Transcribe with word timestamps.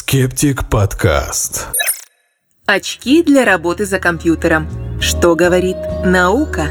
Скептик 0.00 0.68
подкаст. 0.68 1.66
Очки 2.66 3.24
для 3.24 3.44
работы 3.44 3.84
за 3.84 3.98
компьютером. 3.98 4.68
Что 5.00 5.34
говорит 5.34 5.76
наука? 6.04 6.68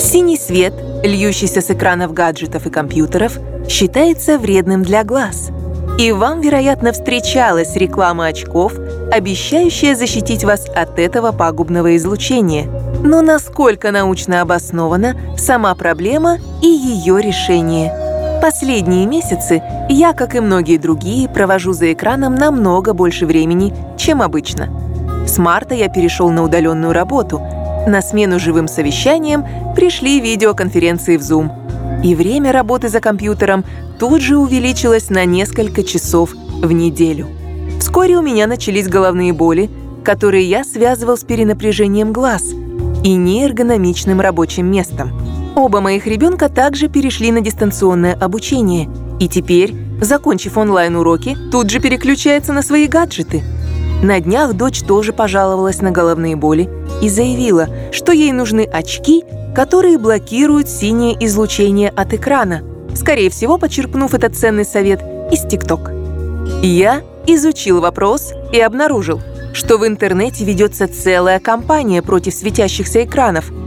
Синий 0.00 0.36
свет, 0.36 0.74
льющийся 1.04 1.60
с 1.60 1.70
экранов 1.70 2.12
гаджетов 2.12 2.66
и 2.66 2.70
компьютеров, 2.70 3.38
считается 3.68 4.36
вредным 4.36 4.82
для 4.82 5.04
глаз. 5.04 5.50
И 5.96 6.10
вам, 6.10 6.40
вероятно, 6.40 6.92
встречалась 6.92 7.76
реклама 7.76 8.26
очков, 8.26 8.72
обещающая 9.12 9.94
защитить 9.94 10.42
вас 10.42 10.68
от 10.68 10.98
этого 10.98 11.30
пагубного 11.30 11.96
излучения. 11.96 12.68
Но 13.00 13.22
насколько 13.22 13.92
научно 13.92 14.40
обоснована 14.40 15.16
сама 15.38 15.72
проблема 15.76 16.38
и 16.62 16.66
ее 16.66 17.22
решение– 17.22 17.96
Последние 18.40 19.04
месяцы 19.06 19.62
я, 19.88 20.12
как 20.12 20.36
и 20.36 20.40
многие 20.40 20.78
другие, 20.78 21.28
провожу 21.28 21.72
за 21.72 21.92
экраном 21.92 22.36
намного 22.36 22.92
больше 22.92 23.26
времени, 23.26 23.74
чем 23.96 24.22
обычно. 24.22 24.68
С 25.26 25.38
марта 25.38 25.74
я 25.74 25.88
перешел 25.88 26.30
на 26.30 26.44
удаленную 26.44 26.92
работу. 26.92 27.40
На 27.88 28.00
смену 28.00 28.38
живым 28.38 28.68
совещаниям 28.68 29.44
пришли 29.74 30.20
видеоконференции 30.20 31.16
в 31.16 31.20
Zoom. 31.20 31.50
И 32.04 32.14
время 32.14 32.52
работы 32.52 32.88
за 32.88 33.00
компьютером 33.00 33.64
тут 33.98 34.22
же 34.22 34.36
увеличилось 34.36 35.10
на 35.10 35.24
несколько 35.24 35.82
часов 35.82 36.32
в 36.62 36.70
неделю. 36.70 37.26
Вскоре 37.80 38.16
у 38.16 38.22
меня 38.22 38.46
начались 38.46 38.88
головные 38.88 39.32
боли, 39.32 39.68
которые 40.04 40.48
я 40.48 40.62
связывал 40.62 41.16
с 41.18 41.24
перенапряжением 41.24 42.12
глаз 42.12 42.44
и 43.02 43.14
неэргономичным 43.14 44.20
рабочим 44.20 44.70
местом. 44.70 45.37
Оба 45.58 45.80
моих 45.80 46.06
ребенка 46.06 46.48
также 46.48 46.86
перешли 46.86 47.32
на 47.32 47.40
дистанционное 47.40 48.14
обучение. 48.14 48.88
И 49.18 49.26
теперь, 49.26 49.74
закончив 50.00 50.56
онлайн-уроки, 50.56 51.36
тут 51.50 51.68
же 51.68 51.80
переключается 51.80 52.52
на 52.52 52.62
свои 52.62 52.86
гаджеты. 52.86 53.42
На 54.00 54.20
днях 54.20 54.54
дочь 54.54 54.82
тоже 54.82 55.12
пожаловалась 55.12 55.82
на 55.82 55.90
головные 55.90 56.36
боли 56.36 56.70
и 57.02 57.08
заявила, 57.08 57.68
что 57.90 58.12
ей 58.12 58.30
нужны 58.30 58.68
очки, 58.72 59.24
которые 59.52 59.98
блокируют 59.98 60.68
синее 60.68 61.16
излучение 61.26 61.88
от 61.90 62.14
экрана, 62.14 62.62
скорее 62.94 63.28
всего, 63.28 63.58
почерпнув 63.58 64.14
этот 64.14 64.36
ценный 64.36 64.64
совет 64.64 65.02
из 65.32 65.40
ТикТок. 65.40 65.90
Я 66.62 67.02
изучил 67.26 67.80
вопрос 67.80 68.32
и 68.52 68.60
обнаружил, 68.60 69.20
что 69.54 69.76
в 69.76 69.84
интернете 69.84 70.44
ведется 70.44 70.86
целая 70.86 71.40
кампания 71.40 72.00
против 72.00 72.34
светящихся 72.34 73.02
экранов– 73.02 73.50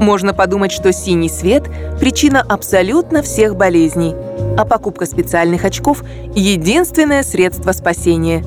можно 0.00 0.34
подумать, 0.34 0.72
что 0.72 0.92
синий 0.92 1.28
свет– 1.28 1.64
причина 2.00 2.44
абсолютно 2.46 3.22
всех 3.22 3.56
болезней, 3.56 4.14
а 4.58 4.64
покупка 4.64 5.06
специальных 5.06 5.64
очков– 5.64 6.02
единственное 6.34 7.22
средство 7.22 7.72
спасения. 7.72 8.44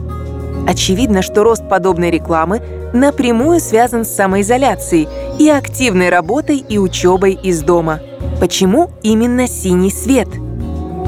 Очевидно, 0.68 1.22
что 1.22 1.44
рост 1.44 1.68
подобной 1.68 2.12
рекламы 2.12 2.62
напрямую 2.94 3.60
связан 3.60 4.06
с 4.06 4.10
самоизоляцией 4.10 5.08
и 5.40 5.50
активной 5.50 6.10
работой 6.10 6.58
и 6.58 6.78
учебой 6.78 7.34
из 7.34 7.62
дома. 7.62 8.00
Почему 8.40 8.92
именно 9.02 9.48
синий 9.48 9.92
свет? 9.92 10.28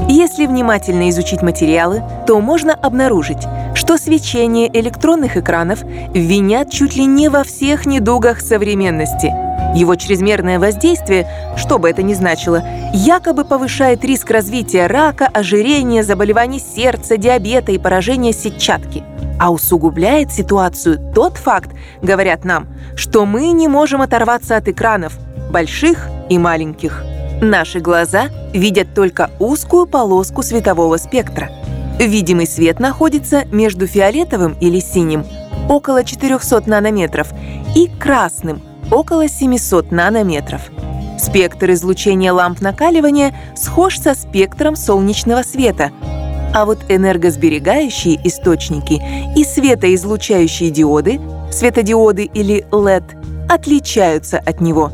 Если 0.08 0.46
внимательно 0.46 1.08
изучить 1.10 1.42
материалы, 1.42 2.02
то 2.26 2.40
можно 2.40 2.74
обнаружить, 2.74 3.46
что 3.74 3.96
свечение 3.96 4.68
электронных 4.72 5.36
экранов 5.36 5.82
винят 6.12 6.70
чуть 6.70 6.96
ли 6.96 7.06
не 7.06 7.28
во 7.28 7.44
всех 7.44 7.86
недугах 7.86 8.40
современности– 8.40 9.32
его 9.74 9.94
чрезмерное 9.96 10.58
воздействие, 10.58 11.28
что 11.56 11.78
бы 11.78 11.88
это 11.88 12.02
ни 12.02 12.14
значило, 12.14 12.62
якобы 12.92 13.44
повышает 13.44 14.04
риск 14.04 14.30
развития 14.30 14.86
рака, 14.86 15.26
ожирения, 15.26 16.02
заболеваний 16.02 16.60
сердца, 16.60 17.16
диабета 17.16 17.72
и 17.72 17.78
поражения 17.78 18.32
сетчатки. 18.32 19.02
А 19.38 19.50
усугубляет 19.50 20.32
ситуацию 20.32 21.00
тот 21.14 21.36
факт, 21.36 21.70
говорят 22.02 22.44
нам, 22.44 22.68
что 22.96 23.24
мы 23.26 23.48
не 23.52 23.66
можем 23.66 24.02
оторваться 24.02 24.56
от 24.56 24.68
экранов, 24.68 25.18
больших 25.50 26.08
и 26.28 26.38
маленьких. 26.38 27.02
Наши 27.40 27.80
глаза 27.80 28.28
видят 28.52 28.94
только 28.94 29.30
узкую 29.40 29.86
полоску 29.86 30.42
светового 30.42 30.96
спектра. 30.96 31.50
Видимый 31.98 32.46
свет 32.46 32.78
находится 32.78 33.44
между 33.46 33.86
фиолетовым 33.86 34.56
или 34.60 34.80
синим, 34.80 35.24
около 35.68 36.04
400 36.04 36.62
нанометров, 36.66 37.32
и 37.74 37.88
красным– 37.88 38.62
около 38.92 39.26
700 39.26 39.90
нанометров. 39.90 40.60
Спектр 41.18 41.70
излучения 41.72 42.32
ламп 42.32 42.60
накаливания 42.60 43.34
схож 43.56 43.98
со 43.98 44.14
спектром 44.14 44.76
солнечного 44.76 45.42
света, 45.42 45.90
а 46.54 46.66
вот 46.66 46.78
энергосберегающие 46.88 48.20
источники 48.26 49.02
и 49.36 49.44
светоизлучающие 49.44 50.70
диоды, 50.70 51.20
светодиоды 51.50 52.24
или 52.24 52.66
LED, 52.70 53.48
отличаются 53.48 54.38
от 54.38 54.60
него. 54.60 54.92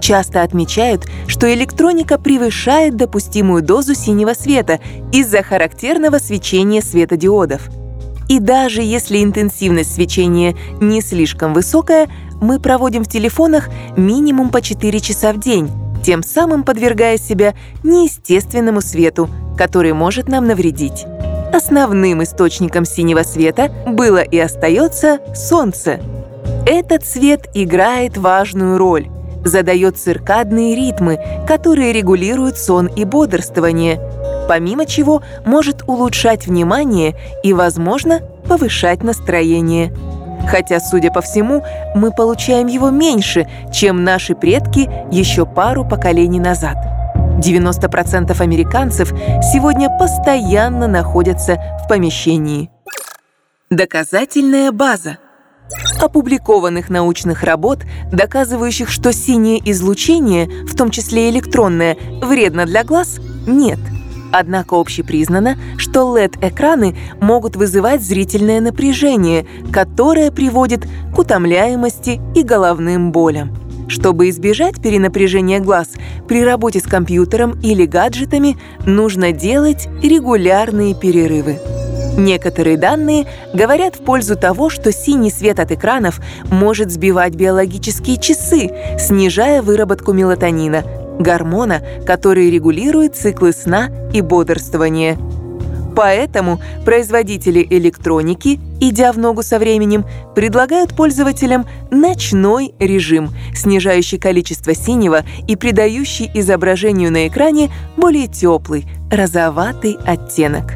Часто 0.00 0.42
отмечают, 0.42 1.06
что 1.26 1.52
электроника 1.52 2.18
превышает 2.18 2.96
допустимую 2.96 3.62
дозу 3.62 3.94
синего 3.94 4.34
света 4.34 4.78
из-за 5.12 5.42
характерного 5.42 6.18
свечения 6.18 6.82
светодиодов. 6.82 7.70
И 8.28 8.38
даже 8.38 8.82
если 8.82 9.22
интенсивность 9.22 9.94
свечения 9.94 10.54
не 10.80 11.00
слишком 11.00 11.54
высокая, 11.54 12.08
мы 12.44 12.60
проводим 12.60 13.02
в 13.02 13.08
телефонах 13.08 13.68
минимум 13.96 14.50
по 14.50 14.60
4 14.60 15.00
часа 15.00 15.32
в 15.32 15.40
день, 15.40 15.70
тем 16.04 16.22
самым 16.22 16.62
подвергая 16.62 17.16
себя 17.16 17.54
неестественному 17.82 18.82
свету, 18.82 19.28
который 19.56 19.94
может 19.94 20.28
нам 20.28 20.46
навредить. 20.46 21.06
Основным 21.52 22.22
источником 22.22 22.84
синего 22.84 23.22
света 23.22 23.72
было 23.86 24.18
и 24.18 24.38
остается 24.38 25.20
Солнце. 25.34 26.00
Этот 26.66 27.06
свет 27.06 27.48
играет 27.54 28.18
важную 28.18 28.76
роль, 28.76 29.08
задает 29.44 29.96
циркадные 29.96 30.74
ритмы, 30.74 31.18
которые 31.46 31.92
регулируют 31.92 32.58
сон 32.58 32.88
и 32.88 33.04
бодрствование, 33.04 34.00
помимо 34.48 34.84
чего 34.84 35.22
может 35.46 35.82
улучшать 35.86 36.46
внимание 36.46 37.16
и, 37.42 37.54
возможно, 37.54 38.20
повышать 38.46 39.02
настроение 39.02 39.94
хотя, 40.46 40.80
судя 40.80 41.10
по 41.10 41.20
всему, 41.20 41.62
мы 41.94 42.10
получаем 42.10 42.66
его 42.66 42.90
меньше, 42.90 43.46
чем 43.72 44.04
наши 44.04 44.34
предки 44.34 44.90
еще 45.10 45.46
пару 45.46 45.84
поколений 45.84 46.40
назад. 46.40 46.76
90% 47.38 48.40
американцев 48.40 49.10
сегодня 49.52 49.90
постоянно 49.90 50.86
находятся 50.86 51.58
в 51.84 51.88
помещении. 51.88 52.70
Доказательная 53.70 54.70
база. 54.72 55.18
Опубликованных 56.00 56.90
научных 56.90 57.42
работ, 57.42 57.80
доказывающих, 58.12 58.90
что 58.90 59.12
синее 59.12 59.58
излучение, 59.70 60.46
в 60.66 60.76
том 60.76 60.90
числе 60.90 61.30
электронное, 61.30 61.96
вредно 62.22 62.66
для 62.66 62.84
глаз, 62.84 63.18
нет– 63.46 63.78
Однако 64.36 64.80
общепризнано, 64.80 65.56
что 65.76 66.18
LED-экраны 66.18 66.96
могут 67.20 67.54
вызывать 67.54 68.02
зрительное 68.02 68.60
напряжение, 68.60 69.46
которое 69.72 70.32
приводит 70.32 70.88
к 71.14 71.16
утомляемости 71.16 72.20
и 72.34 72.42
головным 72.42 73.12
болям. 73.12 73.56
Чтобы 73.86 74.28
избежать 74.30 74.82
перенапряжения 74.82 75.60
глаз, 75.60 75.90
при 76.26 76.42
работе 76.42 76.80
с 76.80 76.82
компьютером 76.82 77.60
или 77.62 77.86
гаджетами 77.86 78.56
нужно 78.84 79.30
делать 79.30 79.86
регулярные 80.02 80.96
перерывы. 80.96 81.60
Некоторые 82.16 82.76
данные 82.76 83.26
говорят 83.52 83.94
в 83.94 84.00
пользу 84.00 84.34
того, 84.34 84.68
что 84.68 84.90
синий 84.90 85.30
свет 85.30 85.60
от 85.60 85.70
экранов 85.70 86.20
может 86.50 86.90
сбивать 86.90 87.36
биологические 87.36 88.18
часы, 88.18 88.70
снижая 88.98 89.62
выработку 89.62 90.12
мелатонина, 90.12 90.82
гормона, 91.18 91.82
который 92.06 92.50
регулирует 92.50 93.16
циклы 93.16 93.52
сна 93.52 93.90
и 94.12 94.20
бодрствования. 94.20 95.18
Поэтому 95.94 96.60
производители 96.84 97.64
электроники, 97.70 98.58
идя 98.80 99.12
в 99.12 99.18
ногу 99.18 99.42
со 99.42 99.58
временем, 99.58 100.04
предлагают 100.34 100.96
пользователям 100.96 101.66
ночной 101.90 102.74
режим, 102.80 103.30
снижающий 103.54 104.18
количество 104.18 104.74
синего 104.74 105.24
и 105.46 105.54
придающий 105.54 106.30
изображению 106.34 107.12
на 107.12 107.28
экране 107.28 107.70
более 107.96 108.26
теплый, 108.26 108.86
розоватый 109.10 109.96
оттенок. 110.04 110.72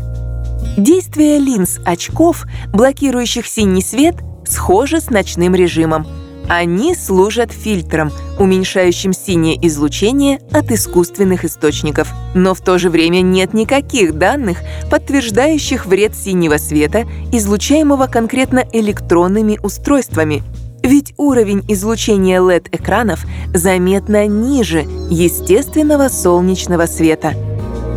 Действие 0.76 1.38
линз 1.38 1.81
очков, 1.84 2.44
блокирующих 2.73 3.46
синий 3.46 3.82
свет, 3.82 4.17
схоже 4.46 5.00
с 5.00 5.11
ночным 5.11 5.55
режимом– 5.55 6.06
они 6.49 6.95
служат 6.95 7.53
фильтром, 7.53 8.11
уменьшающим 8.39 9.12
синее 9.12 9.59
излучение 9.67 10.41
от 10.50 10.71
искусственных 10.71 11.45
источников. 11.45 12.09
Но 12.35 12.55
в 12.55 12.61
то 12.61 12.79
же 12.79 12.91
время 12.91 13.21
нет 13.21 13.55
никаких 13.55 14.15
данных, 14.15 14.59
подтверждающих 14.91 15.87
вред 15.87 16.15
синего 16.15 16.56
света, 16.56 17.05
излучаемого 17.33 18.06
конкретно 18.06 18.65
электронными 18.73 19.59
устройствами. 19.62 20.43
Ведь 20.83 21.12
уровень 21.17 21.65
излучения 21.69 22.41
LED-экранов 22.41 23.27
заметно 23.53 24.27
ниже 24.27 24.87
естественного 25.11 26.09
солнечного 26.09 26.87
света. 26.87 27.35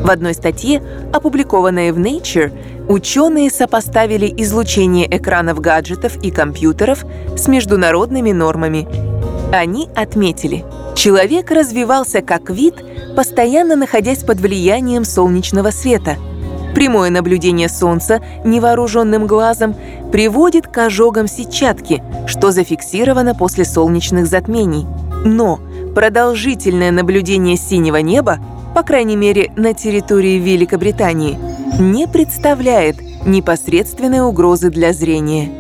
В 0.03 0.09
одной 0.09 0.33
статье, 0.33 0.81
опубликованной 1.13 1.92
в 1.92 2.00
Nature, 2.00 2.51
ученые 2.89 3.51
сопоставили 3.51 4.33
излучение 4.38 5.07
экранов 5.15 5.59
гаджетов 5.59 6.18
и 6.24 6.31
компьютеров 6.31 7.06
с 7.38 7.48
международными 7.48 8.31
нормами. 8.31 8.88
Они 9.53 9.89
отметили, 9.95 10.65
человек 10.95 11.51
развивался 11.51 12.21
как 12.21 12.50
вид, 12.50 12.75
постоянно 13.15 13.75
находясь 13.75 14.24
под 14.24 14.39
влиянием 14.39 15.06
солнечного 15.06 15.69
света. 15.69 16.18
Прямое 16.74 17.09
наблюдение 17.09 17.69
Солнца 17.69 18.21
невооруженным 18.44 19.27
глазом 19.27 19.75
приводит 20.12 20.68
к 20.68 20.77
ожогам 20.77 21.27
сетчатки, 21.27 22.01
что 22.27 22.51
зафиксировано 22.51 23.36
после 23.36 23.65
солнечных 23.65 24.25
затмений. 24.25 24.88
Но 25.25 25.59
продолжительное 25.94 26.92
наблюдение 26.92 27.57
синего 27.57 27.97
неба 27.97 28.39
по 28.73 28.83
крайней 28.83 29.15
мере 29.15 29.51
на 29.56 29.73
территории 29.73 30.39
Великобритании, 30.39 31.38
не 31.79 32.07
представляет 32.07 32.97
непосредственной 33.25 34.21
угрозы 34.21 34.69
для 34.69 34.94
зрения. 34.94 35.51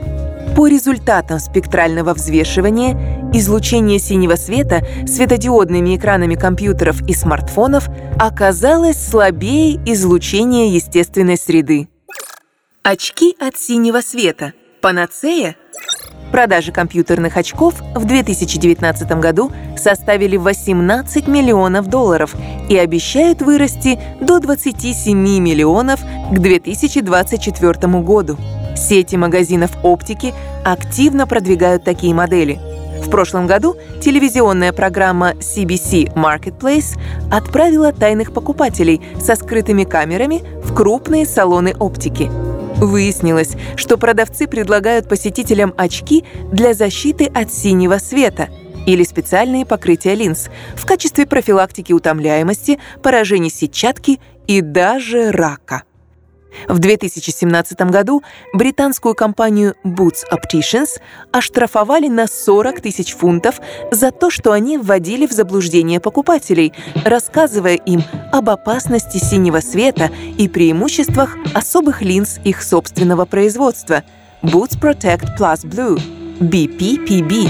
По 0.55 0.67
результатам 0.67 1.39
спектрального 1.39 2.13
взвешивания 2.13 3.21
излучение 3.33 3.99
синего 3.99 4.35
света 4.35 4.85
светодиодными 5.07 5.95
экранами 5.95 6.35
компьютеров 6.35 7.01
и 7.07 7.13
смартфонов 7.13 7.87
оказалось 8.19 9.01
слабее 9.01 9.75
излучения 9.85 10.67
естественной 10.67 11.37
среды. 11.37 11.87
Очки 12.83 13.35
от 13.39 13.57
синего 13.57 14.01
света. 14.01 14.53
Панацея? 14.81 15.55
Продажи 16.31 16.71
компьютерных 16.71 17.35
очков 17.35 17.75
в 17.93 18.05
2019 18.05 19.11
году 19.19 19.51
составили 19.77 20.37
18 20.37 21.27
миллионов 21.27 21.87
долларов 21.87 22.35
и 22.69 22.77
обещают 22.77 23.41
вырасти 23.41 23.99
до 24.21 24.39
27 24.39 25.17
миллионов 25.17 25.99
к 26.31 26.39
2024 26.39 28.01
году. 28.01 28.37
Сети 28.77 29.17
магазинов 29.17 29.71
оптики 29.83 30.33
активно 30.63 31.27
продвигают 31.27 31.83
такие 31.83 32.13
модели. 32.13 32.59
В 33.03 33.09
прошлом 33.09 33.45
году 33.45 33.75
телевизионная 33.99 34.71
программа 34.71 35.31
CBC 35.31 36.13
Marketplace 36.13 36.97
отправила 37.29 37.91
тайных 37.91 38.31
покупателей 38.31 39.01
со 39.19 39.35
скрытыми 39.35 39.83
камерами 39.83 40.43
в 40.63 40.73
крупные 40.73 41.25
салоны 41.25 41.73
оптики– 41.77 42.31
Выяснилось, 42.81 43.51
что 43.75 43.95
продавцы 43.95 44.47
предлагают 44.47 45.07
посетителям 45.07 45.71
очки 45.77 46.25
для 46.51 46.73
защиты 46.73 47.25
от 47.25 47.53
синего 47.53 47.99
света 47.99 48.49
или 48.87 49.03
специальные 49.03 49.67
покрытия 49.67 50.15
линз 50.15 50.49
в 50.75 50.87
качестве 50.87 51.27
профилактики 51.27 51.93
утомляемости, 51.93 52.79
поражений 53.03 53.51
сетчатки 53.51 54.19
и 54.47 54.61
даже 54.61 55.29
рака. 55.31 55.83
В 56.67 56.79
2017 56.79 57.81
году 57.81 58.23
британскую 58.53 59.15
компанию 59.15 59.75
Boots 59.83 60.23
Opticians 60.31 60.99
оштрафовали 61.31 62.07
на 62.07 62.27
40 62.27 62.81
тысяч 62.81 63.13
фунтов 63.13 63.59
за 63.91 64.11
то, 64.11 64.29
что 64.29 64.51
они 64.51 64.77
вводили 64.77 65.27
в 65.27 65.31
заблуждение 65.31 65.99
покупателей, 65.99 66.73
рассказывая 67.05 67.75
им 67.75 68.03
об 68.31 68.49
опасности 68.49 69.17
синего 69.17 69.59
света 69.59 70.11
и 70.37 70.47
преимуществах 70.47 71.35
особых 71.53 72.01
линз 72.01 72.39
их 72.43 72.63
собственного 72.63 73.25
производства 73.25 74.03
Boots 74.41 74.79
Protect 74.79 75.37
Plus 75.37 75.65
Blue 75.65 76.01
BPPB. 76.39 77.49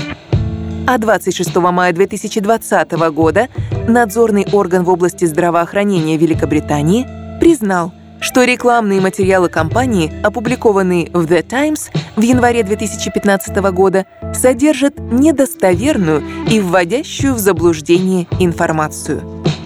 А 0.88 0.98
26 0.98 1.56
мая 1.56 1.94
2020 1.94 2.92
года 3.14 3.48
надзорный 3.88 4.48
орган 4.52 4.84
в 4.84 4.90
области 4.90 5.26
здравоохранения 5.26 6.18
Великобритании 6.18 7.08
признал– 7.40 7.94
что 8.22 8.44
рекламные 8.44 9.02
материалы 9.02 9.50
компании, 9.50 10.14
опубликованные 10.24 11.10
в 11.12 11.26
The 11.26 11.42
Times 11.42 11.90
в 12.16 12.22
январе 12.22 12.64
2015 12.64 13.58
года, 13.74 14.06
содержат 14.34 15.00
недостоверную 15.00 16.24
и 16.50 16.60
вводящую 16.60 17.34
в 17.34 17.40
заблуждение 17.40 18.28
информацию. 18.40 19.22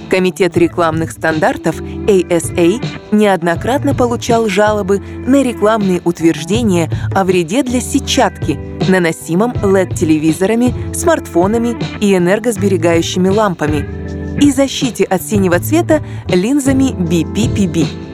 Комитет 0.10 0.56
рекламных 0.56 1.12
стандартов 1.12 1.82
ASA 1.82 2.82
неоднократно 3.12 3.94
получал 3.94 4.48
жалобы 4.48 5.00
на 5.00 5.44
рекламные 5.44 6.02
утверждения 6.06 6.90
о 7.14 7.26
вреде 7.26 7.64
для 7.64 7.82
сетчатки, 7.82 8.58
наносимом 8.88 9.52
LED-телевизорами, 9.52 10.94
смартфонами 10.94 11.76
и 12.00 12.16
энергосберегающими 12.16 13.30
лампами, 13.30 14.40
и 14.40 14.52
защите 14.52 15.04
от 15.04 15.22
синего 15.22 15.60
цвета 15.60 16.02
линзами 16.30 16.92
BPPB. 16.92 18.05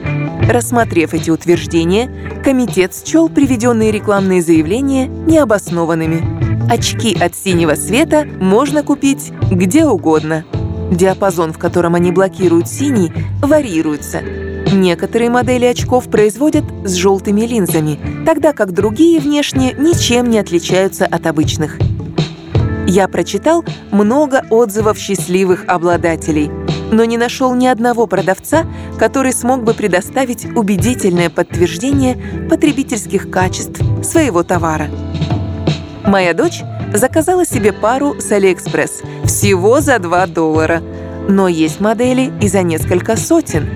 Рассмотрев 0.48 1.14
эти 1.14 1.30
утверждения, 1.30 2.10
комитет 2.44 2.92
счел 2.94 3.28
приведенные 3.28 3.92
рекламные 3.92 4.42
заявления 4.42 5.06
необоснованными. 5.06 6.70
Очки 6.70 7.16
от 7.18 7.34
синего 7.36 7.74
света 7.74 8.26
можно 8.40 8.82
купить 8.82 9.32
где 9.50 9.84
угодно. 9.84 10.44
Диапазон, 10.90 11.52
в 11.52 11.58
котором 11.58 11.94
они 11.94 12.12
блокируют 12.12 12.68
синий, 12.68 13.12
варьируется. 13.40 14.20
Некоторые 14.72 15.30
модели 15.30 15.64
очков 15.64 16.10
производят 16.10 16.64
с 16.84 16.94
желтыми 16.94 17.42
линзами, 17.42 17.98
тогда 18.26 18.52
как 18.52 18.72
другие 18.72 19.20
внешне 19.20 19.74
ничем 19.78 20.28
не 20.28 20.38
отличаются 20.38 21.06
от 21.06 21.26
обычных. 21.26 21.78
Я 22.86 23.06
прочитал 23.08 23.64
много 23.90 24.44
отзывов 24.50 24.98
счастливых 24.98 25.64
обладателей– 25.66 26.50
но 26.92 27.04
не 27.04 27.16
нашел 27.16 27.54
ни 27.54 27.66
одного 27.66 28.06
продавца, 28.06 28.64
который 28.98 29.32
смог 29.32 29.64
бы 29.64 29.74
предоставить 29.74 30.44
убедительное 30.54 31.30
подтверждение 31.30 32.16
потребительских 32.48 33.30
качеств 33.30 33.80
своего 34.04 34.44
товара. 34.44 34.88
Моя 36.04 36.34
дочь 36.34 36.62
заказала 36.92 37.44
себе 37.46 37.72
пару 37.72 38.20
с 38.20 38.30
Алиэкспресс 38.30 39.02
всего 39.24 39.80
за 39.80 39.98
2 39.98 40.26
доллара, 40.26 40.82
но 41.28 41.48
есть 41.48 41.80
модели 41.80 42.32
и 42.40 42.48
за 42.48 42.62
несколько 42.62 43.16
сотен. 43.16 43.68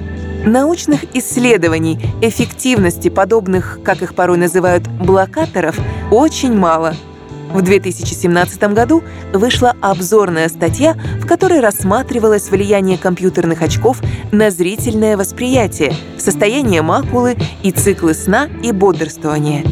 Научных 0.44 1.16
исследований 1.16 1.98
эффективности 2.20 3.08
подобных, 3.08 3.80
как 3.82 4.02
их 4.02 4.14
порой 4.14 4.36
называют, 4.36 4.86
блокаторов, 4.86 5.76
очень 6.10 6.54
мало– 6.54 6.94
в 7.52 7.62
2017 7.62 8.72
году 8.72 9.02
вышла 9.32 9.74
обзорная 9.80 10.48
статья, 10.48 10.96
в 11.20 11.26
которой 11.26 11.60
рассматривалось 11.60 12.50
влияние 12.50 12.98
компьютерных 12.98 13.62
очков 13.62 14.00
на 14.32 14.50
зрительное 14.50 15.16
восприятие, 15.16 15.94
состояние 16.18 16.82
макулы 16.82 17.36
и 17.62 17.70
циклы 17.70 18.14
сна 18.14 18.48
и 18.62 18.72
бодрствования. 18.72 19.64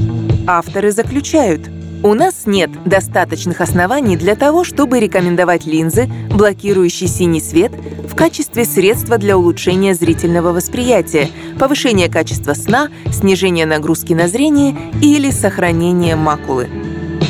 Авторы 0.47 0.93
заключают, 0.93 1.69
у 2.03 2.13
нас 2.13 2.43
нет 2.45 2.71
достаточных 2.85 3.63
оснований 3.63 4.19
для 4.19 4.37
того, 4.37 4.63
чтобы 4.63 5.01
рекомендовать 5.01 5.65
линзы, 5.65 6.07
блокирующие 6.31 7.09
синий 7.09 7.41
свет, 7.41 7.73
в 8.07 8.15
качестве 8.15 8.67
средства 8.67 9.17
для 9.17 9.39
улучшения 9.39 9.95
зрительного 9.95 10.53
восприятия, 10.53 11.31
повышения 11.59 12.11
качества 12.11 12.53
сна, 12.53 12.91
снижения 13.11 13.65
нагрузки 13.65 14.13
на 14.13 14.29
зрение 14.29 14.77
или 15.01 15.31
сохранения 15.31 16.15
макулы 16.15 16.69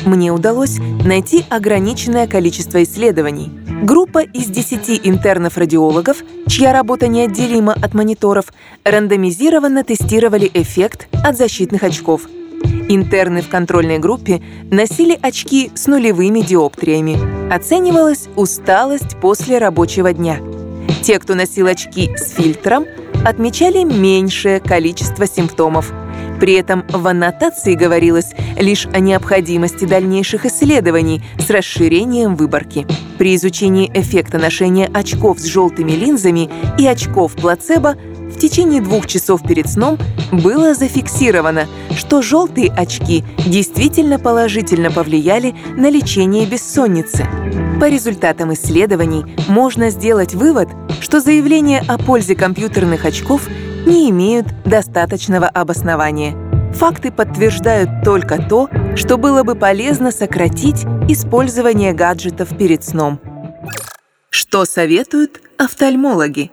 мне 0.06 0.32
удалось 0.32 0.78
найти 1.04 1.44
ограниченное 1.48 2.26
количество 2.26 2.82
исследований. 2.82 3.50
Группа 3.82 4.20
из 4.20 4.46
10 4.46 5.00
интернов-радиологов, 5.04 6.18
чья 6.46 6.72
работа 6.72 7.08
неотделима 7.08 7.72
от 7.72 7.94
мониторов, 7.94 8.46
рандомизированно 8.84 9.84
тестировали 9.84 10.50
эффект 10.54 11.08
от 11.24 11.36
защитных 11.36 11.82
очков. 11.82 12.22
Интерны 12.88 13.42
в 13.42 13.48
контрольной 13.48 13.98
группе 13.98 14.42
носили 14.70 15.18
очки 15.20 15.70
с 15.74 15.86
нулевыми 15.86 16.40
диоптриями. 16.40 17.52
Оценивалась 17.52 18.28
усталость 18.36 19.20
после 19.20 19.58
рабочего 19.58 20.12
дня. 20.12 20.38
Те, 21.02 21.18
кто 21.18 21.34
носил 21.34 21.66
очки 21.66 22.16
с 22.16 22.30
фильтром, 22.30 22.86
отмечали 23.24 23.84
меньшее 23.84 24.60
количество 24.60 25.26
симптомов– 25.26 25.92
при 26.40 26.54
этом 26.54 26.84
в 26.88 27.06
аннотации 27.06 27.74
говорилось 27.74 28.32
лишь 28.58 28.86
о 28.86 29.00
необходимости 29.00 29.84
дальнейших 29.84 30.46
исследований 30.46 31.22
с 31.38 31.50
расширением 31.50 32.36
выборки. 32.36 32.86
При 33.18 33.34
изучении 33.36 33.90
эффекта 33.94 34.38
ношения 34.38 34.90
очков 34.92 35.38
с 35.38 35.44
желтыми 35.44 35.92
линзами 35.92 36.50
и 36.78 36.86
очков 36.86 37.34
плацебо 37.34 37.94
в 38.34 38.38
течение 38.38 38.80
двух 38.80 39.06
часов 39.06 39.46
перед 39.46 39.68
сном 39.68 39.98
было 40.32 40.74
зафиксировано, 40.74 41.68
что 41.96 42.20
желтые 42.20 42.72
очки 42.72 43.24
действительно 43.46 44.18
положительно 44.18 44.90
повлияли 44.90 45.54
на 45.76 45.88
лечение 45.88 46.44
бессонницы. 46.44 47.26
По 47.80 47.88
результатам 47.88 48.52
исследований 48.54 49.24
можно 49.48 49.90
сделать 49.90 50.34
вывод, 50.34 50.68
что 51.00 51.20
заявление 51.20 51.82
о 51.86 51.98
пользе 51.98 52.34
компьютерных 52.34 53.04
очков 53.04 53.48
не 53.86 54.10
имеют 54.10 54.46
достаточного 54.64 55.46
обоснования. 55.46 56.36
Факты 56.72 57.12
подтверждают 57.12 58.02
только 58.04 58.42
то, 58.42 58.68
что 58.96 59.16
было 59.16 59.42
бы 59.42 59.54
полезно 59.54 60.10
сократить 60.10 60.84
использование 61.08 61.92
гаджетов 61.92 62.56
перед 62.56 62.84
сном. 62.84 63.20
Что 64.30 64.64
советуют 64.64 65.40
офтальмологи? 65.58 66.50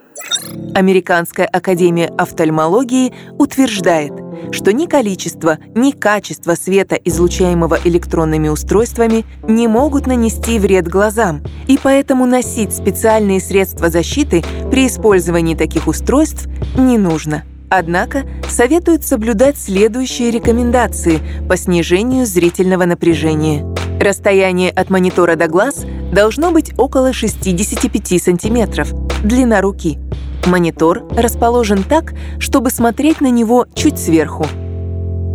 Американская 0.76 1.48
академия 1.48 2.08
офтальмологии 2.18 3.14
утверждает, 3.40 4.14
что 4.52 4.74
ни 4.74 4.86
количество, 4.86 5.58
ни 5.76 5.92
качество 5.92 6.56
света, 6.56 6.96
излучаемого 6.96 7.80
электронными 7.84 8.50
устройствами, 8.50 9.26
не 9.48 9.68
могут 9.68 10.08
нанести 10.08 10.60
вред 10.60 10.88
глазам, 10.88 11.42
и 11.68 11.80
поэтому 11.82 12.26
носить 12.26 12.76
специальные 12.76 13.40
средства 13.40 13.90
защиты 13.90 14.44
при 14.72 14.88
использовании 14.88 15.56
таких 15.56 15.88
устройств 15.88 16.48
не 16.78 16.98
нужно. 16.98 17.44
Однако 17.70 18.24
советуют 18.50 19.06
соблюдать 19.06 19.58
следующие 19.58 20.30
рекомендации 20.30 21.20
по 21.48 21.56
снижению 21.56 22.26
зрительного 22.26 22.84
напряжения. 22.84 23.66
Расстояние 24.02 24.72
от 24.72 24.90
монитора 24.90 25.36
до 25.36 25.48
глаз 25.48 25.86
должно 26.12 26.52
быть 26.52 26.74
около 26.78 27.14
65 27.14 28.22
сантиметров, 28.22 28.94
длина 29.24 29.62
руки– 29.62 30.00
Монитор 30.46 31.04
расположен 31.16 31.84
так, 31.84 32.14
чтобы 32.40 32.70
смотреть 32.72 33.22
на 33.22 33.30
него 33.30 33.68
чуть 33.74 34.00
сверху. 34.00 34.46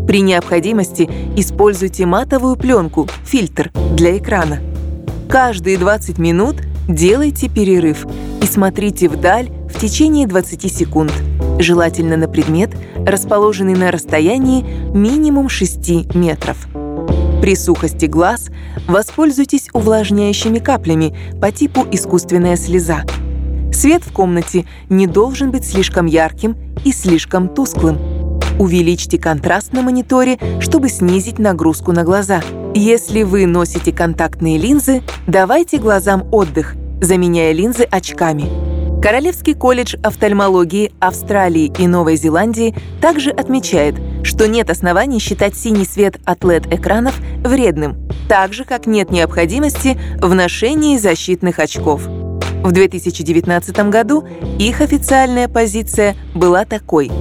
При 0.06 0.20
необходимости 0.20 1.08
используйте 1.36 2.06
матовую 2.06 2.56
пленку, 2.56 3.08
фильтр, 3.25 3.70
для 3.92 4.16
экрана. 4.18 4.60
Каждые 5.28 5.78
20 5.78 6.18
минут 6.18 6.56
делайте 6.88 7.48
перерыв 7.48 8.06
и 8.40 8.46
смотрите 8.46 9.08
вдаль 9.08 9.50
в 9.72 9.80
течение 9.80 10.26
20 10.26 10.72
секунд, 10.72 11.12
желательно 11.58 12.16
на 12.16 12.28
предмет, 12.28 12.70
расположенный 12.96 13.75
на 13.75 13.90
расстоянии 13.90 14.64
минимум 14.94 15.48
6 15.48 16.14
метров. 16.14 16.68
При 17.40 17.54
сухости 17.54 18.06
глаз 18.06 18.48
воспользуйтесь 18.86 19.68
увлажняющими 19.72 20.58
каплями 20.58 21.16
по 21.40 21.50
типу 21.50 21.86
искусственная 21.90 22.56
слеза– 22.56 23.02
Свет 23.76 24.04
в 24.04 24.11
комнате 24.11 24.64
не 24.88 25.06
должен 25.06 25.50
быть 25.50 25.66
слишком 25.66 26.06
ярким 26.06 26.56
и 26.87 26.92
слишком 26.92 27.47
тусклым. 27.47 27.99
Увеличьте 28.59 29.18
контраст 29.18 29.75
на 29.75 29.83
мониторе, 29.83 30.38
чтобы 30.61 30.88
снизить 30.88 31.38
нагрузку 31.38 31.92
на 31.92 32.02
глаза. 32.02 32.40
Если 32.75 33.23
вы 33.23 33.45
носите 33.45 33.92
контактные 33.92 34.56
линзы, 34.56 35.02
давайте 35.26 35.76
глазам 35.76 36.26
отдых, 36.33 36.75
заменяя 37.02 37.52
линзы 37.52 37.83
очками. 37.83 38.47
Королевский 39.02 39.52
колледж 39.52 39.97
офтальмологии 40.02 40.92
Австралии 40.99 41.71
и 41.78 41.87
Новой 41.87 42.16
Зеландии 42.16 42.75
также 43.02 43.28
отмечает, 43.28 43.97
что 44.23 44.49
нет 44.49 44.71
оснований 44.71 45.18
считать 45.18 45.54
синий 45.54 45.85
свет 45.85 46.16
от 46.25 46.40
LED-экранов 46.40 47.14
вредным, 47.45 48.09
так 48.26 48.54
же, 48.54 48.64
как 48.64 48.87
нет 48.87 49.11
необходимости 49.11 49.99
в 50.23 50.35
ношении 50.35 50.97
защитных 50.97 51.59
очков. 51.59 52.09
В 52.66 52.73
2019 52.73 53.78
году 53.90 54.26
их 54.58 54.80
официальная 54.80 55.46
позиция 55.46 56.16
была 56.35 56.64
такой. 56.64 57.12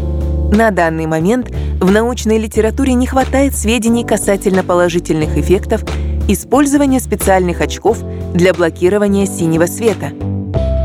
На 0.52 0.72
данный 0.72 1.06
момент 1.06 1.52
в 1.80 1.92
научной 1.92 2.40
литературе 2.40 2.96
не 2.96 3.06
хватает 3.06 3.56
сведений 3.56 4.04
касательно 4.04 4.64
положительных 4.64 5.38
эффектов 5.38 5.84
использования 6.28 7.00
специальных 7.00 7.62
очков 7.62 8.00
для 8.34 8.56
блокирования 8.56 9.28
синего 9.28 9.68
света. 9.68 10.14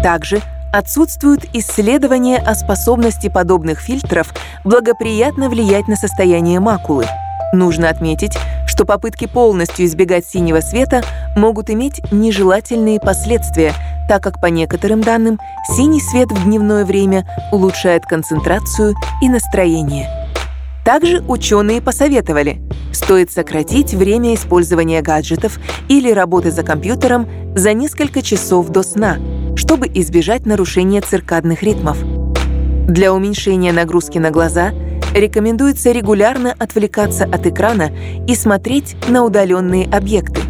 Также 0.02 0.42
отсутствуют 0.74 1.46
исследования 1.54 2.36
о 2.36 2.54
способности 2.54 3.30
подобных 3.30 3.80
фильтров 3.80 4.34
благоприятно 4.64 5.48
влиять 5.48 5.88
на 5.88 5.96
состояние 5.96 6.60
макулы. 6.60 7.06
Нужно 7.54 7.88
отметить, 7.88 8.36
что 8.80 8.86
попытки 8.86 9.26
полностью 9.26 9.84
избегать 9.84 10.24
синего 10.26 10.60
света 10.60 11.02
могут 11.36 11.68
иметь 11.68 12.00
нежелательные 12.10 12.98
последствия– 12.98 13.74
так 14.08 14.22
как 14.22 14.40
по 14.40 14.46
некоторым 14.46 15.02
данным 15.02 15.38
синий 15.76 16.00
свет 16.00 16.32
в 16.32 16.44
дневное 16.44 16.86
время 16.86 17.28
улучшает 17.52 18.06
концентрацию 18.06 18.94
и 19.22 19.28
настроение. 19.28 20.08
Также 20.82 21.22
ученые 21.28 21.82
посоветовали, 21.82 22.62
стоит 22.90 23.30
сократить 23.30 23.92
время 23.92 24.34
использования 24.34 25.02
гаджетов 25.02 25.60
или 25.88 26.10
работы 26.10 26.50
за 26.50 26.62
компьютером 26.62 27.28
за 27.54 27.74
несколько 27.74 28.22
часов 28.22 28.70
до 28.70 28.82
сна, 28.82 29.18
чтобы 29.56 29.88
избежать 29.88 30.46
нарушения 30.46 31.02
циркадных 31.02 31.62
ритмов. 31.62 31.98
Для 32.88 33.12
уменьшения 33.12 33.72
нагрузки 33.72 34.16
на 34.16 34.30
глаза 34.30 34.72
рекомендуется 35.14 35.92
регулярно 35.92 36.54
отвлекаться 36.58 37.24
от 37.24 37.46
экрана 37.46 37.90
и 38.26 38.34
смотреть 38.34 38.96
на 39.08 39.24
удаленные 39.24 39.86
объекты 39.86 40.40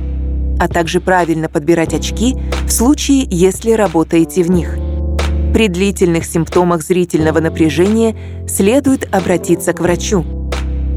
а 0.61 0.69
также 0.69 1.01
правильно 1.01 1.49
подбирать 1.49 1.95
очки 1.95 2.37
в 2.67 2.71
случае, 2.71 3.27
если 3.31 3.73
работаете 3.73 4.43
в 4.43 4.51
них. 4.51 4.77
При 5.55 5.69
длительных 5.69 6.27
симптомах 6.27 6.83
зрительного 6.83 7.41
напряжения 7.41 8.15
следует 8.47 9.13
обратиться 9.13 9.73
к 9.73 9.81
врачу. 9.81 10.25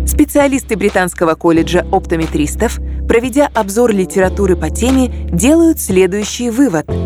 Специалисты 0.06 0.76
Британского 0.76 1.36
колледжа 1.36 1.88
оптометристов, 1.92 2.80
проведя 3.08 3.50
обзор 3.54 3.94
литературы 3.94 4.58
по 4.58 4.70
теме, 4.70 5.08
делают 5.32 5.80
следующий 5.80 6.50
вывод– 6.50 6.86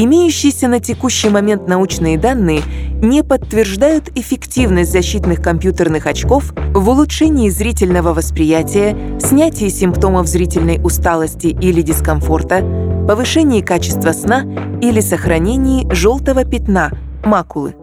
Имеющиеся 0.00 0.68
на 0.68 0.78
текущий 0.78 1.28
момент 1.28 1.66
научные 1.66 2.16
данные 2.16 2.62
не 3.02 3.24
подтверждают 3.24 4.16
эффективность 4.16 4.92
защитных 4.92 5.42
компьютерных 5.42 6.06
очков 6.06 6.52
в 6.72 6.88
улучшении 6.88 7.50
зрительного 7.50 8.14
восприятия, 8.14 8.96
снятии 9.18 9.68
симптомов 9.68 10.28
зрительной 10.28 10.78
усталости 10.84 11.48
или 11.48 11.82
дискомфорта, 11.82 12.60
повышении 13.08 13.60
качества 13.60 14.12
сна 14.12 14.44
или 14.80 15.00
сохранении 15.00 15.92
желтого 15.92 16.44
пятна, 16.44 16.92
макулы. 17.24 17.74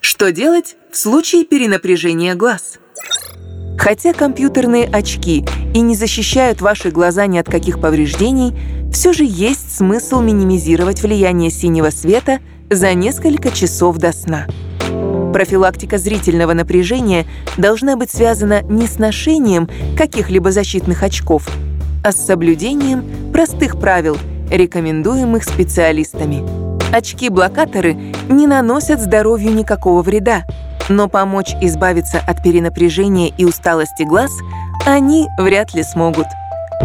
Что 0.00 0.32
делать 0.32 0.76
в 0.92 0.98
случае 0.98 1.44
перенапряжения 1.44 2.34
глаз? 2.34 2.78
Хотя 3.78 4.12
компьютерные 4.12 4.84
очки 4.86 5.46
и 5.72 5.80
не 5.80 5.96
защищают 5.96 6.60
ваши 6.60 6.90
глаза 6.90 7.26
ни 7.26 7.38
от 7.38 7.46
каких 7.46 7.80
повреждений, 7.80 8.54
все 8.92 9.14
же 9.14 9.24
есть 9.26 9.63
смысл 9.74 10.20
минимизировать 10.20 11.02
влияние 11.02 11.50
синего 11.50 11.90
света 11.90 12.38
за 12.70 12.94
несколько 12.94 13.50
часов 13.50 13.96
до 13.96 14.12
сна. 14.12 14.46
Профилактика 15.32 15.98
зрительного 15.98 16.52
напряжения 16.52 17.26
должна 17.56 17.96
быть 17.96 18.12
связана 18.12 18.62
не 18.62 18.86
с 18.86 18.98
ношением 18.98 19.68
каких-либо 19.96 20.52
защитных 20.52 21.02
очков, 21.02 21.48
а 22.04 22.12
с 22.12 22.24
соблюдением 22.24 23.04
простых 23.32 23.80
правил, 23.80 24.16
рекомендуемых 24.48 25.42
специалистами. 25.42 26.44
Очки-блокаторы 26.94 27.96
не 28.28 28.46
наносят 28.46 29.00
здоровью 29.00 29.52
никакого 29.52 30.02
вреда, 30.02 30.44
но 30.88 31.08
помочь 31.08 31.52
избавиться 31.60 32.20
от 32.24 32.44
перенапряжения 32.44 33.32
и 33.36 33.44
усталости 33.44 34.04
глаз 34.04 34.30
они 34.86 35.26
вряд 35.36 35.74
ли 35.74 35.82
смогут. 35.82 36.26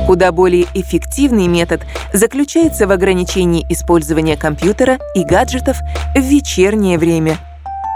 Куда 0.06 0.32
более 0.32 0.66
эффективный 0.74 1.48
метод 1.48 1.82
заключается 2.14 2.88
в 2.88 2.92
ограничении 2.92 3.66
использования 3.70 4.38
компьютера 4.38 5.00
и 5.16 5.24
гаджетов 5.24 5.78
в 6.16 6.20
вечернее 6.20 6.98
время. 6.98 7.38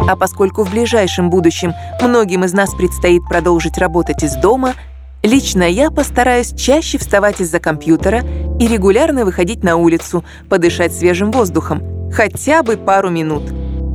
А 0.07 0.15
поскольку 0.15 0.63
в 0.63 0.71
ближайшем 0.71 1.29
будущем 1.29 1.73
многим 2.01 2.43
из 2.43 2.53
нас 2.53 2.73
предстоит 2.73 3.23
продолжить 3.27 3.77
работать 3.77 4.23
из 4.23 4.35
дома, 4.35 4.73
лично 5.21 5.63
я 5.63 5.91
постараюсь 5.91 6.53
чаще 6.53 6.97
вставать 6.97 7.39
из-за 7.41 7.59
компьютера 7.59 8.21
и 8.59 8.67
регулярно 8.67 9.25
выходить 9.25 9.63
на 9.63 9.77
улицу, 9.77 10.23
подышать 10.49 10.93
свежим 10.93 11.31
воздухом, 11.31 12.11
хотя 12.11 12.63
бы 12.63 12.77
пару 12.77 13.09
минут. 13.09 13.43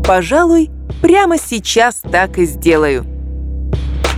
Пожалуй, 0.06 0.70
прямо 1.02 1.36
сейчас 1.36 1.96
так 2.10 2.38
и 2.38 2.46
сделаю. 2.46 3.04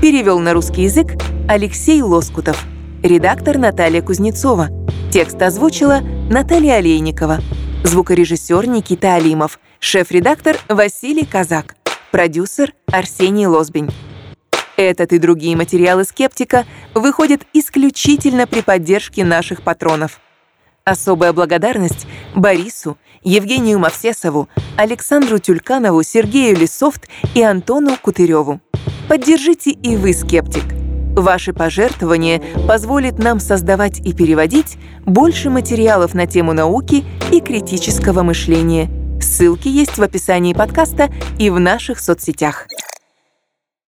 Перевел 0.01 0.39
на 0.39 0.55
русский 0.55 0.83
язык 0.83 1.17
Алексей 1.49 2.01
Лоскутов. 2.01 2.65
Редактор 3.03 3.57
Наталья 3.57 4.03
Кузнецова. 4.03 4.69
Текст 5.11 5.41
озвучила 5.41 6.01
Наталья 6.29 6.75
Олейникова. 6.75 7.39
Звукорежиссер 7.83 8.69
Никита 8.69 9.15
Алимов. 9.15 9.59
Шеф-редактор 9.79 10.59
Василий 10.69 11.25
Казак. 11.25 11.77
Продюсер 12.11 12.75
Арсений 12.93 13.47
Лозбень. 13.47 13.89
Этот 14.77 15.15
и 15.15 15.19
другие 15.19 15.57
материалы 15.57 16.05
«Скептика» 16.05 16.67
выходят 16.95 17.41
исключительно 17.55 18.47
при 18.47 18.61
поддержке 18.61 19.25
наших 19.25 19.63
патронов. 19.63 20.21
Особая 20.85 21.33
благодарность 21.33 22.07
Борису, 22.35 22.99
Евгению 23.23 23.79
Мавсесову, 23.79 24.51
Александру 24.77 25.39
Тюльканову, 25.39 26.03
Сергею 26.03 26.55
Лисофт 26.55 27.09
и 27.35 27.43
Антону 27.43 27.97
Кутыреву. 27.97 28.61
Поддержите 29.09 29.71
и 29.71 29.97
вы 29.97 30.13
«Скептик». 30.13 30.80
Ваши 31.17 31.53
пожертвования 31.53 32.41
позволят 32.69 33.19
нам 33.19 33.41
создавать 33.41 33.99
и 34.01 34.13
переводить 34.13 34.79
больше 35.05 35.51
материалов 35.51 36.15
на 36.15 36.27
тему 36.27 36.53
науки 36.53 37.05
и 37.33 37.41
критического 37.41 38.23
мышления. 38.23 38.89
Ссылки 39.21 39.69
есть 39.69 39.99
в 39.99 40.03
описании 40.03 40.55
подкаста 40.55 41.11
и 41.39 41.51
в 41.51 41.59
наших 41.61 42.01
соцсетях. 42.01 42.67